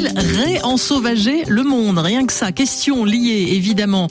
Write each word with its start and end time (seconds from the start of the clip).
Faut-il 0.00 0.18
réensauvager 0.18 1.44
le 1.46 1.62
monde? 1.62 1.98
Rien 1.98 2.24
que 2.24 2.32
ça. 2.32 2.52
Question 2.52 3.04
liée 3.04 3.48
évidemment 3.50 4.08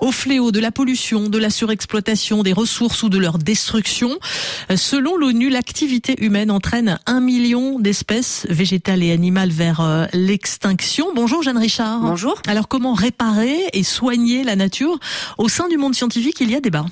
au 0.00 0.10
fléau 0.10 0.50
de 0.50 0.60
la 0.60 0.72
pollution, 0.72 1.28
de 1.28 1.36
la 1.36 1.50
surexploitation 1.50 2.42
des 2.42 2.54
ressources 2.54 3.02
ou 3.02 3.10
de 3.10 3.18
leur 3.18 3.36
destruction. 3.36 4.18
Selon 4.74 5.16
l'ONU, 5.16 5.50
l'activité 5.50 6.14
humaine 6.24 6.50
entraîne 6.50 6.98
un 7.04 7.20
million 7.20 7.78
d'espèces 7.78 8.46
végétales 8.48 9.02
et 9.02 9.12
animales 9.12 9.50
vers 9.50 9.80
euh, 9.80 10.06
l'extinction. 10.14 11.08
Bonjour 11.14 11.42
Jeanne 11.42 11.58
Richard. 11.58 12.00
Bonjour. 12.00 12.40
Alors 12.46 12.66
comment 12.66 12.94
réparer 12.94 13.56
et 13.74 13.82
soigner 13.82 14.42
la 14.42 14.56
nature 14.56 14.98
Au 15.36 15.50
sein 15.50 15.68
du 15.68 15.76
monde 15.76 15.94
scientifique, 15.94 16.40
il 16.40 16.50
y 16.50 16.54
a 16.54 16.60
débat. 16.60 16.86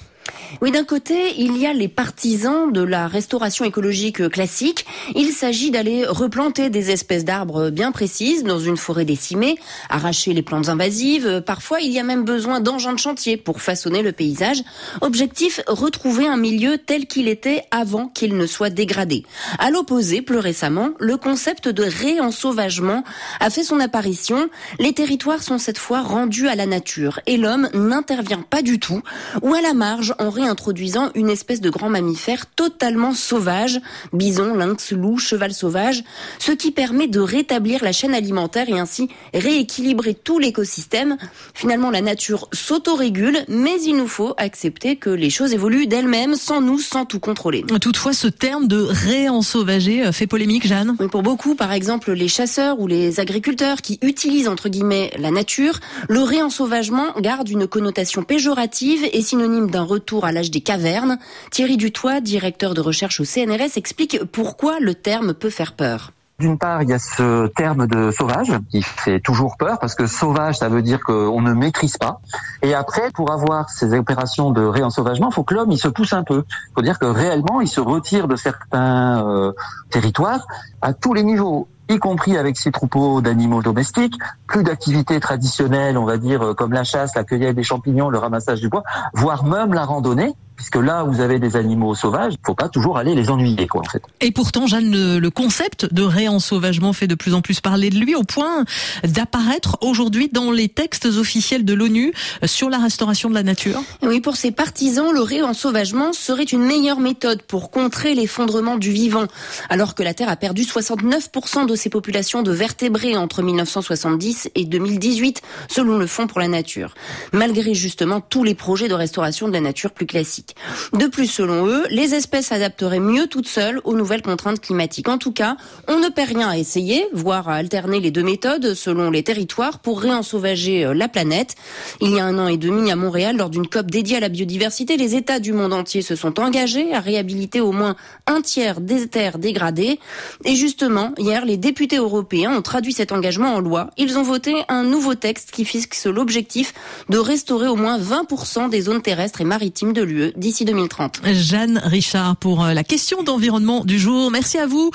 Oui, 0.61 0.71
d'un 0.71 0.85
côté, 0.85 1.35
il 1.39 1.57
y 1.57 1.67
a 1.67 1.73
les 1.73 1.89
partisans 1.89 2.73
de 2.73 2.83
la 2.83 3.09
restauration 3.09 3.65
écologique 3.65 4.29
classique. 4.29 4.87
Il 5.15 5.33
s'agit 5.33 5.71
d'aller 5.71 6.07
replanter 6.07 6.71
des 6.71 6.91
espèces 6.91 7.25
d'arbres 7.25 7.71
bien 7.71 7.93
précises 7.93 8.45
dans 8.45 8.59
une 8.59 8.77
forêt 8.77 9.05
décimée, 9.05 9.57
arracher 9.89 10.33
les 10.33 10.43
plantes 10.43 10.69
invasives. 10.69 11.43
Parfois, 11.45 11.81
il 11.81 11.91
y 11.91 11.99
a 11.99 12.05
même 12.05 12.25
besoin 12.25 12.61
d'engins 12.61 12.93
de 12.93 12.99
chantier 12.99 13.37
pour 13.37 13.61
façonner 13.61 14.03
le 14.03 14.13
paysage. 14.13 14.63
Objectif, 15.01 15.61
retrouver 15.67 16.27
un 16.27 16.37
milieu 16.37 16.79
tel 16.79 17.07
qu'il 17.07 17.29
était 17.29 17.65
avant 17.71 18.09
qu'il 18.09 18.37
ne 18.37 18.47
soit 18.47 18.71
dégradé. 18.71 19.25
À 19.59 19.71
l'opposé, 19.71 20.23
plus 20.23 20.39
récemment, 20.39 20.91
le 21.01 21.17
concept 21.17 21.69
de 21.69 21.83
réensauvagement 21.83 23.05
a 23.41 23.51
fait 23.51 23.65
son 23.65 23.81
apparition. 23.81 24.49
Les 24.79 24.93
territoires 24.93 25.43
sont 25.43 25.59
cette 25.59 25.79
fois 25.79 26.03
rendus 26.03 26.49
à 26.49 26.55
la 26.55 26.67
nature 26.67 27.21
et 27.27 27.37
l'homme 27.37 27.69
n'intervient 27.75 28.43
pas 28.49 28.63
du 28.63 28.79
tout 28.79 29.03
ou 29.43 29.55
à 29.55 29.61
la 29.61 29.75
marge 29.75 30.15
en 30.19 30.31
réintroduisant 30.45 31.11
une 31.15 31.31
espèce 31.31 31.61
de 31.61 31.71
grand 31.71 31.89
mammifère 31.89 32.47
totalement 32.47 33.15
sauvage, 33.15 33.81
bison, 34.13 34.55
lynx, 34.55 34.93
loup, 34.93 35.19
cheval 35.19 35.53
sauvage, 35.53 36.05
ce 36.39 36.53
qui 36.53 36.71
permet 36.71 37.09
de 37.09 37.21
rétablir 37.21 37.83
la 37.83 37.93
chaîne 37.93 38.15
alimentaire 38.15 38.69
et 38.69 38.79
ainsi 38.79 39.09
rééquilibrer 39.33 40.15
tout 40.15 40.39
l'écosystème. 40.39 41.17
Finalement, 41.55 41.91
la 41.91 42.03
nature 42.03 42.49
s'autorégule, 42.53 43.39
mais 43.49 43.81
il 43.83 43.97
nous 43.97 44.07
faut 44.07 44.35
accepter 44.37 44.97
que 44.97 45.11
les 45.11 45.31
choses 45.31 45.53
évoluent 45.53 45.87
d'elles-mêmes 45.87 46.35
sans 46.35 46.61
nous, 46.61 46.79
sans 46.79 47.05
tout 47.05 47.21
contrôler. 47.21 47.65
Toutefois, 47.81 48.13
ce 48.13 48.29
terme 48.29 48.69
de 48.69 48.81
réensauvager 48.81 50.13
fait 50.13 50.27
polémique, 50.27 50.67
Jeanne? 50.67 50.97
Oui, 51.01 51.09
pour 51.09 51.23
beaucoup, 51.23 51.55
par 51.55 51.73
exemple 51.73 52.13
les 52.13 52.29
chasseurs 52.29 52.81
ou 52.81 52.87
les 52.87 53.21
agriculteurs 53.21 53.81
qui 53.81 53.99
utilisent 54.03 54.49
entre 54.49 54.69
guillemets 54.69 55.11
la 55.19 55.31
nature, 55.31 55.81
le 56.09 56.21
réensauvagement 56.21 57.19
garde 57.19 57.49
une 57.49 57.67
connotation 57.67 58.23
péjorative 58.23 59.05
et 59.13 59.23
synonyme 59.23 59.71
d'un 59.71 59.83
retour 59.83 60.24
à 60.25 60.33
l'âge 60.33 60.51
des 60.51 60.61
cavernes. 60.61 61.19
Thierry 61.51 61.77
Dutoit, 61.77 62.21
directeur 62.21 62.75
de 62.75 62.81
recherche 62.81 63.21
au 63.21 63.25
CNRS, 63.25 63.77
explique 63.77 64.25
pourquoi 64.33 64.81
le 64.81 64.95
terme 64.95 65.35
peut 65.35 65.51
faire 65.51 65.73
peur. 65.73 66.13
D'une 66.41 66.59
part, 66.59 66.83
il 66.83 66.89
y 66.89 66.93
a 66.93 66.99
ce 66.99 67.47
terme 67.47 67.87
de 67.87 68.11
sauvage 68.11 68.53
qui 68.69 68.83
fait 68.83 69.21
toujours 69.21 69.57
peur 69.57 69.79
parce 69.79 69.95
que 69.95 70.09
sauvage, 70.09 70.59
ça 70.59 70.69
veut 70.69 70.83
dire 70.83 70.99
qu'on 71.01 71.41
ne 71.41 71.53
maîtrise 71.53 71.97
pas. 71.97 72.21
Et 72.63 72.75
après, 72.75 73.13
pour 73.13 73.31
avoir 73.31 73.71
ces 73.71 73.97
opérations 73.97 74.51
de 74.51 74.61
réensauvagement, 74.65 75.29
il 75.31 75.35
faut 75.35 75.45
que 75.45 75.55
l'homme 75.55 75.71
il 75.71 75.79
se 75.79 75.87
pousse 75.87 76.13
un 76.13 76.25
peu. 76.25 76.43
Il 76.49 76.73
faut 76.75 76.83
dire 76.83 76.99
que 76.99 77.07
réellement, 77.07 77.61
il 77.61 77.69
se 77.69 77.81
retire 77.81 78.27
de 78.27 78.35
certains 78.35 79.25
euh, 79.29 79.53
territoires 79.91 80.45
à 80.83 80.93
tous 80.93 81.15
les 81.15 81.23
niveaux 81.23 81.69
y 81.89 81.99
compris 81.99 82.37
avec 82.37 82.57
ses 82.57 82.71
troupeaux 82.71 83.21
d'animaux 83.21 83.63
domestiques, 83.63 84.15
plus 84.47 84.63
d'activités 84.63 85.21
traditionnelles, 85.21 85.99
on 85.99 86.05
va 86.05 86.17
dire, 86.17 86.43
euh, 86.43 86.55
comme 86.55 86.73
la 86.73 86.85
chasse, 86.85 87.15
la 87.15 87.25
cueillette 87.25 87.57
des 87.57 87.63
champignons, 87.63 88.09
le 88.09 88.19
ramassage 88.19 88.61
du 88.61 88.69
bois, 88.69 88.83
voire 89.13 89.45
même 89.45 89.75
la 89.75 89.85
randonnée, 89.85 90.35
puisque 90.57 90.77
là 90.77 91.05
vous 91.05 91.21
avez 91.21 91.39
des 91.39 91.57
animaux 91.57 91.95
sauvages, 91.95 92.35
il 92.35 92.39
faut 92.45 92.55
pas 92.55 92.69
toujours 92.69 92.99
aller 92.99 93.15
les 93.15 93.31
ennuyer, 93.31 93.67
quoi, 93.67 93.81
en 93.81 93.91
fait. 93.91 94.03
Et 94.21 94.31
pourtant, 94.31 94.67
Jeanne, 94.67 94.91
le, 94.91 95.19
le 95.19 95.31
concept 95.31 95.93
de 95.93 96.03
réensauvagement 96.03 96.93
fait 96.93 97.07
de 97.07 97.15
plus 97.15 97.35
en 97.35 97.41
plus 97.41 97.61
parler 97.61 97.91
de 97.91 97.99
lui, 97.99 98.15
au 98.15 98.25
point 98.25 98.65
d'apparaître 99.05 99.79
aujourd'hui 99.81 100.29
dans 100.29 100.51
les 100.51 100.69
textes 100.69 101.07
officiels 101.07 101.65
de 101.65 101.75
l'ONU 101.75 102.13
sur 102.45 102.71
la 102.71 102.79
restauration 102.79 103.29
de 103.29 103.35
la 103.35 103.43
nature. 103.43 103.83
Oui, 104.03 104.21
pour 104.21 104.37
ses 104.37 104.51
partisans, 104.51 105.13
le 105.13 105.21
réensauvagement 105.23 106.13
serait 106.13 106.45
une 106.45 106.65
meilleure 106.65 107.01
méthode 107.01 107.43
pour 107.43 107.71
contrer 107.71 108.15
l'effondrement 108.15 108.77
du 108.77 108.91
vivant, 108.91 109.27
alors 109.71 109.95
que 109.95 110.03
la 110.03 110.15
Terre 110.15 110.29
a 110.29 110.37
perdu 110.37 110.63
69% 110.63 111.67
de 111.67 111.75
ses 111.75 111.91
populations 111.91 112.43
de 112.43 112.53
vertébrés 112.53 113.17
entre 113.17 113.43
1970 113.43 114.51
et 114.55 114.65
2018, 114.65 115.43
selon 115.69 115.99
le 115.99 116.07
Fonds 116.07 116.27
pour 116.27 116.41
la 116.41 116.49
nature, 116.49 116.95
malgré 117.33 117.75
justement 117.75 118.21
tous 118.21 118.45
les 118.45 118.55
projets 118.55 118.89
de 118.89 118.95
restauration 118.95 119.49
de 119.49 119.53
la 119.53 119.61
nature 119.61 119.93
plus 119.93 120.07
classiques. 120.07 120.44
De 120.93 121.07
plus, 121.07 121.27
selon 121.27 121.67
eux, 121.67 121.85
les 121.91 122.15
espèces 122.15 122.47
s'adapteraient 122.47 123.01
mieux 123.01 123.27
toutes 123.27 123.49
seules 123.49 123.81
aux 123.85 123.95
nouvelles 123.95 124.23
contraintes 124.23 124.61
climatiques. 124.61 125.09
En 125.09 125.19
tout 125.19 125.33
cas, 125.33 125.57
on 125.89 125.99
ne 125.99 126.09
perd 126.09 126.31
rien 126.31 126.49
à 126.49 126.59
essayer, 126.59 127.07
voire 127.13 127.49
à 127.49 127.55
alterner 127.55 128.01
les 128.01 128.11
deux 128.11 128.23
méthodes 128.23 128.75
selon 128.75 129.11
les 129.11 129.23
territoires 129.23 129.79
pour 129.79 130.01
réensauvager 130.01 130.93
la 130.95 131.09
planète. 131.09 131.55
Il 132.01 132.11
y 132.11 132.21
a 132.21 132.25
un 132.25 132.39
an 132.39 132.49
et 132.49 132.57
demi 132.57 132.91
à 132.91 132.97
Montréal, 132.97 133.37
lors 133.37 133.51
d'une 133.51 133.67
COP 133.67 133.91
dédiée 133.91 134.17
à 134.17 134.21
la 134.21 134.29
biodiversité, 134.29 134.97
les 134.97 135.17
États 135.17 135.41
du 135.41 135.53
monde 135.53 135.73
entier 135.73 136.03
se 136.03 136.17
sont 136.17 136.41
engagés 136.41 136.95
à 136.95 137.01
réhabiliter 137.01 137.61
au 137.61 137.73
moins 137.73 137.97
un 138.27 138.41
tiers 138.41 138.81
des 138.81 139.09
terres 139.09 139.39
dégradées. 139.39 139.99
Et 140.45 140.55
justement, 140.55 141.13
hier, 141.19 141.45
les 141.45 141.57
députés 141.57 141.97
européens 141.97 142.55
ont 142.57 142.63
traduit 142.63 142.93
cet 142.93 143.13
engagement 143.13 143.55
en 143.55 143.61
loi. 143.61 143.91
Ils 143.97 144.19
ont 144.19 144.23
voté 144.23 144.55
un 144.69 144.85
nouveau 144.85 145.15
texte 145.15 145.51
qui 145.51 145.65
fixe 145.65 146.07
l'objectif 146.07 146.75
de 147.09 147.19
restaurer 147.19 147.69
au 147.69 147.77
moins 147.77 147.99
20% 147.99 148.69
des 148.71 148.83
zones 148.83 149.03
terrestres 149.03 149.41
et 149.41 149.45
maritimes 149.45 149.93
de 149.93 150.03
l'UE 150.03 150.33
d'ici 150.37 150.65
2030. 150.65 151.21
Jeanne 151.33 151.81
Richard 151.85 152.37
pour 152.37 152.65
la 152.65 152.85
question 152.85 153.23
d'environnement 153.23 153.85
du 153.85 153.99
jour. 153.99 154.31
Merci 154.31 154.59
à 154.59 154.67
vous 154.67 154.91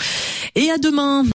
et 0.55 0.69
à 0.71 0.77
demain. 0.77 1.23